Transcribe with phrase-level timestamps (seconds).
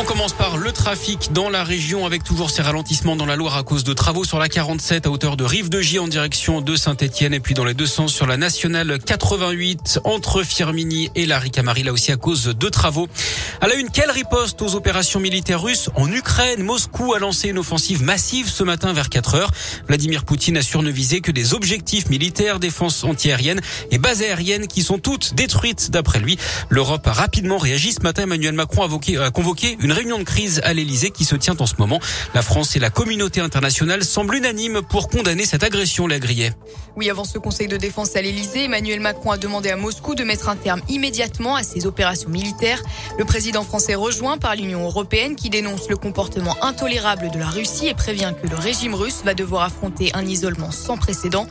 [0.00, 3.56] On commence par le trafic dans la région avec toujours ces ralentissements dans la Loire
[3.56, 6.60] à cause de travaux sur la 47 à hauteur de Rive de J en direction
[6.60, 11.26] de Saint-Etienne et puis dans les deux sens sur la nationale 88 entre Firmini et
[11.26, 13.08] la Ricamari là aussi à cause de travaux.
[13.60, 16.62] À la une, quelle riposte aux opérations militaires russes en Ukraine?
[16.62, 19.50] Moscou a lancé une offensive massive ce matin vers 4 heures.
[19.88, 23.60] Vladimir Poutine assure ne viser que des objectifs militaires, défense antiaérienne
[23.90, 26.38] et bases aériennes qui sont toutes détruites d'après lui.
[26.68, 27.92] L'Europe a rapidement réagi.
[27.92, 31.56] Ce matin, Emmanuel Macron a, convoqué une réunion de crise à l'Elysée qui se tient
[31.58, 32.00] en ce moment.
[32.34, 36.52] La France et la communauté internationale semblent unanimes pour condamner cette agression, la grillée.
[36.96, 40.24] Oui, avant ce conseil de défense à l'Elysée, Emmanuel Macron a demandé à Moscou de
[40.24, 42.82] mettre un terme immédiatement à ses opérations militaires.
[43.18, 47.86] Le président français rejoint par l'Union européenne qui dénonce le comportement intolérable de la Russie
[47.86, 51.46] et prévient que le régime russe va devoir affronter un isolement sans précédent.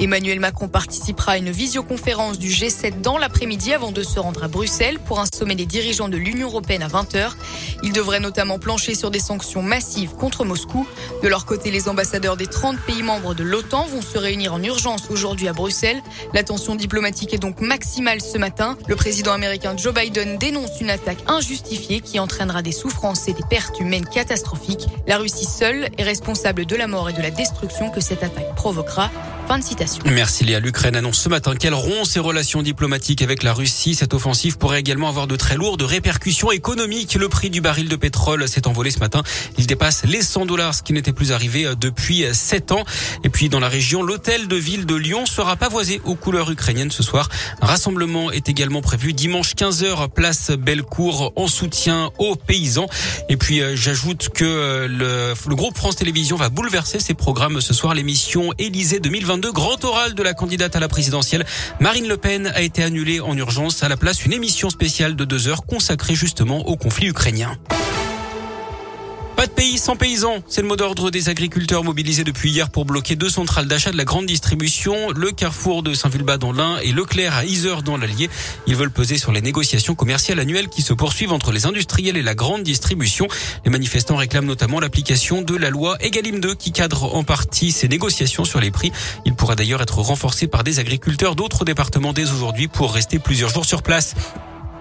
[0.00, 4.48] Emmanuel Macron participera à une visioconférence du G7 dans l'après-midi avant de se rendre à
[4.48, 7.30] Bruxelles pour un sommet des dirigeants de l'Union européenne à 20h.
[7.82, 10.86] Il devrait notamment plancher sur des sanctions massives contre Moscou.
[11.22, 14.62] De leur côté, les ambassadeurs des 30 pays membres de l'OTAN vont se réunir en
[14.62, 16.02] urgence aujourd'hui à Bruxelles.
[16.34, 18.76] La tension diplomatique est donc maximale ce matin.
[18.88, 23.44] Le président américain Joe Biden dénonce une attaque injustifiée qui entraînera des souffrances et des
[23.48, 24.86] pertes humaines catastrophiques.
[25.06, 28.54] La Russie seule est responsable de la mort et de la destruction que cette attaque
[28.54, 29.10] provoquera.
[30.04, 30.60] Merci Léa.
[30.60, 33.94] L'Ukraine annonce ce matin qu'elle rompt ses relations diplomatiques avec la Russie.
[33.94, 37.14] Cette offensive pourrait également avoir de très lourdes répercussions économiques.
[37.14, 39.22] Le prix du baril de pétrole s'est envolé ce matin.
[39.56, 42.84] Il dépasse les 100 dollars, ce qui n'était plus arrivé euh, depuis 7 ans.
[43.24, 46.90] Et puis dans la région, l'hôtel de ville de Lyon sera pavoisé aux couleurs ukrainiennes
[46.90, 47.30] ce soir.
[47.62, 52.88] Un rassemblement est également prévu dimanche 15h, place Bellecour, en soutien aux paysans.
[53.30, 57.62] Et puis euh, j'ajoute que euh, le, le groupe France Télévisions va bouleverser ses programmes
[57.62, 57.94] ce soir.
[57.94, 61.44] L'émission Élysée 2022 de grand oral de la candidate à la présidentielle.
[61.80, 63.82] Marine Le Pen a été annulée en urgence.
[63.82, 67.58] À la place, une émission spéciale de deux heures consacrée justement au conflit ukrainien.
[69.58, 70.36] Pays sans paysans.
[70.46, 73.96] C'est le mot d'ordre des agriculteurs mobilisés depuis hier pour bloquer deux centrales d'achat de
[73.96, 78.30] la grande distribution, le Carrefour de Saint-Vulbas dans l'Ain et Leclerc à Isère dans l'Allier.
[78.68, 82.22] Ils veulent peser sur les négociations commerciales annuelles qui se poursuivent entre les industriels et
[82.22, 83.26] la grande distribution.
[83.64, 87.88] Les manifestants réclament notamment l'application de la loi Egalim 2 qui cadre en partie ces
[87.88, 88.92] négociations sur les prix.
[89.26, 93.50] Il pourra d'ailleurs être renforcé par des agriculteurs d'autres départements dès aujourd'hui pour rester plusieurs
[93.50, 94.14] jours sur place.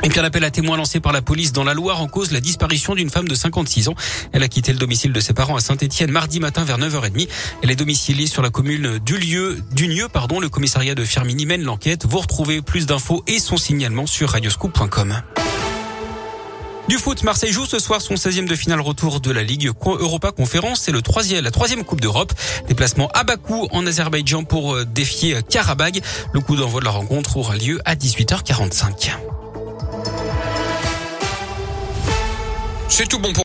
[0.04, 2.32] Et puis un appel à témoins lancé par la police dans la Loire en cause
[2.32, 3.96] la disparition d'une femme de 56 ans.
[4.32, 7.28] Elle a quitté le domicile de ses parents à Saint-Etienne mardi matin vers 9h30.
[7.64, 10.40] Elle est domiciliée sur la commune du lieu, du lieu, pardon.
[10.40, 12.06] Le commissariat de Firmini mène l'enquête.
[12.06, 15.22] Vous retrouvez plus d'infos et son signalement sur radioscoop.com.
[16.88, 20.32] Du foot, Marseille joue ce soir son 16e de finale retour de la Ligue Europa
[20.32, 20.82] Conférence.
[20.82, 22.32] C'est le troisième, la troisième Coupe d'Europe.
[22.70, 26.02] Déplacement à Bakou en Azerbaïdjan pour euh, défier Karabag.
[26.32, 29.47] Le coup d'envoi de la rencontre aura lieu à 18h45.
[32.90, 33.36] C'est tout bon pour